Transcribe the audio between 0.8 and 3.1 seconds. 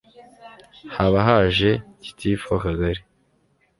haba haje gitifu w'akagari